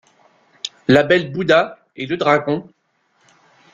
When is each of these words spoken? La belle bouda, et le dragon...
La 0.87 1.03
belle 1.03 1.31
bouda, 1.31 1.85
et 1.95 2.07
le 2.07 2.17
dragon... 2.17 2.67